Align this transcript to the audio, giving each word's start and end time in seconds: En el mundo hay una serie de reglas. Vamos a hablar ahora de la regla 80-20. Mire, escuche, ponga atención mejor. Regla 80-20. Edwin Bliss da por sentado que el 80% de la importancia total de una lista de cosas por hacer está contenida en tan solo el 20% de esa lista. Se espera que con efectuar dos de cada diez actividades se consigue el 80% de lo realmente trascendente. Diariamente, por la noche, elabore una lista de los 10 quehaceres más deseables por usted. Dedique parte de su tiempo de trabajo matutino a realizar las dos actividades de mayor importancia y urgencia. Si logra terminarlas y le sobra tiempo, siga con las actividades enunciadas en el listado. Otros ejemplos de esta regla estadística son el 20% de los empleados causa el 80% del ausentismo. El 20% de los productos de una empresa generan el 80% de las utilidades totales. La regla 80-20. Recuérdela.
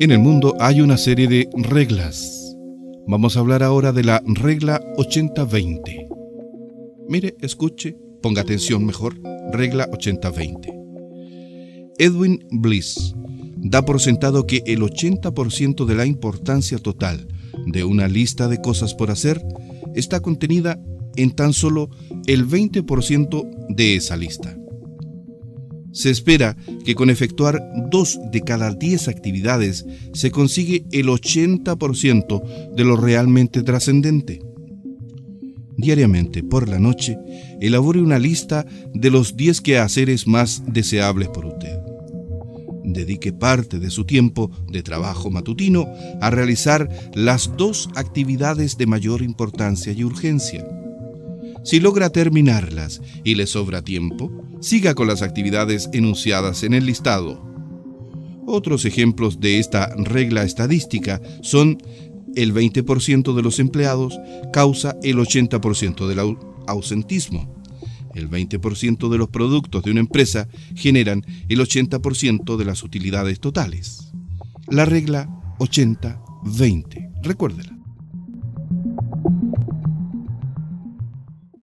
En 0.00 0.10
el 0.10 0.18
mundo 0.18 0.56
hay 0.58 0.80
una 0.80 0.96
serie 0.96 1.28
de 1.28 1.48
reglas. 1.54 2.56
Vamos 3.06 3.36
a 3.36 3.40
hablar 3.40 3.62
ahora 3.62 3.92
de 3.92 4.02
la 4.02 4.20
regla 4.26 4.80
80-20. 4.96 6.08
Mire, 7.08 7.36
escuche, 7.40 7.96
ponga 8.20 8.42
atención 8.42 8.84
mejor. 8.84 9.14
Regla 9.52 9.88
80-20. 9.90 11.92
Edwin 11.98 12.44
Bliss 12.50 13.14
da 13.56 13.84
por 13.84 14.00
sentado 14.00 14.46
que 14.46 14.62
el 14.66 14.80
80% 14.80 15.84
de 15.84 15.94
la 15.94 16.06
importancia 16.06 16.78
total 16.78 17.28
de 17.66 17.84
una 17.84 18.08
lista 18.08 18.48
de 18.48 18.60
cosas 18.60 18.94
por 18.94 19.12
hacer 19.12 19.40
está 19.94 20.20
contenida 20.20 20.80
en 21.16 21.30
tan 21.30 21.52
solo 21.52 21.90
el 22.26 22.48
20% 22.48 23.68
de 23.68 23.96
esa 23.96 24.16
lista. 24.16 24.56
Se 25.94 26.10
espera 26.10 26.56
que 26.84 26.96
con 26.96 27.08
efectuar 27.08 27.62
dos 27.88 28.18
de 28.32 28.40
cada 28.40 28.74
diez 28.74 29.06
actividades 29.06 29.86
se 30.12 30.32
consigue 30.32 30.84
el 30.90 31.06
80% 31.06 32.74
de 32.74 32.84
lo 32.84 32.96
realmente 32.96 33.62
trascendente. 33.62 34.42
Diariamente, 35.76 36.42
por 36.42 36.68
la 36.68 36.80
noche, 36.80 37.16
elabore 37.60 38.00
una 38.00 38.18
lista 38.18 38.66
de 38.92 39.10
los 39.10 39.36
10 39.36 39.60
quehaceres 39.60 40.26
más 40.26 40.64
deseables 40.66 41.28
por 41.28 41.46
usted. 41.46 41.78
Dedique 42.82 43.32
parte 43.32 43.78
de 43.78 43.90
su 43.90 44.04
tiempo 44.04 44.50
de 44.68 44.82
trabajo 44.82 45.30
matutino 45.30 45.86
a 46.20 46.30
realizar 46.30 46.88
las 47.14 47.56
dos 47.56 47.88
actividades 47.94 48.76
de 48.78 48.86
mayor 48.86 49.22
importancia 49.22 49.92
y 49.92 50.02
urgencia. 50.02 50.66
Si 51.62 51.78
logra 51.78 52.10
terminarlas 52.10 53.00
y 53.22 53.36
le 53.36 53.46
sobra 53.46 53.80
tiempo, 53.82 54.43
siga 54.64 54.94
con 54.94 55.06
las 55.06 55.20
actividades 55.20 55.90
enunciadas 55.92 56.62
en 56.62 56.72
el 56.72 56.86
listado. 56.86 57.38
Otros 58.46 58.86
ejemplos 58.86 59.38
de 59.38 59.58
esta 59.58 59.94
regla 59.94 60.42
estadística 60.42 61.20
son 61.42 61.76
el 62.34 62.54
20% 62.54 63.34
de 63.34 63.42
los 63.42 63.58
empleados 63.58 64.18
causa 64.54 64.96
el 65.02 65.18
80% 65.18 66.06
del 66.06 66.36
ausentismo. 66.66 67.62
El 68.14 68.30
20% 68.30 69.10
de 69.10 69.18
los 69.18 69.28
productos 69.28 69.82
de 69.82 69.90
una 69.90 70.00
empresa 70.00 70.48
generan 70.74 71.22
el 71.48 71.60
80% 71.60 72.56
de 72.56 72.64
las 72.64 72.82
utilidades 72.82 73.40
totales. 73.40 74.12
La 74.68 74.86
regla 74.86 75.28
80-20. 75.58 77.22
Recuérdela. 77.22 77.73